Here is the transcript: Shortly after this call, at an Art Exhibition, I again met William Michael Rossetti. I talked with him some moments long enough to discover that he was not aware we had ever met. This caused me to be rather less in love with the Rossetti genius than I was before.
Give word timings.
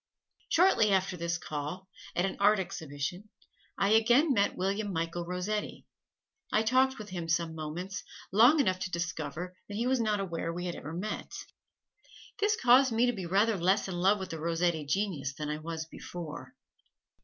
Shortly 0.49 0.89
after 0.91 1.15
this 1.15 1.37
call, 1.37 1.87
at 2.15 2.25
an 2.25 2.35
Art 2.39 2.57
Exhibition, 2.57 3.29
I 3.77 3.89
again 3.91 4.33
met 4.33 4.57
William 4.57 4.91
Michael 4.91 5.27
Rossetti. 5.27 5.85
I 6.51 6.63
talked 6.63 6.97
with 6.97 7.09
him 7.09 7.29
some 7.29 7.53
moments 7.53 8.03
long 8.31 8.59
enough 8.59 8.79
to 8.79 8.89
discover 8.89 9.55
that 9.67 9.75
he 9.77 9.85
was 9.85 9.99
not 10.01 10.19
aware 10.19 10.51
we 10.51 10.65
had 10.65 10.73
ever 10.75 10.93
met. 10.93 11.31
This 12.39 12.57
caused 12.59 12.91
me 12.91 13.05
to 13.05 13.13
be 13.13 13.27
rather 13.27 13.57
less 13.57 13.87
in 13.87 13.93
love 13.93 14.17
with 14.17 14.31
the 14.31 14.39
Rossetti 14.39 14.87
genius 14.87 15.35
than 15.35 15.49
I 15.49 15.57
was 15.59 15.85
before. 15.85 16.55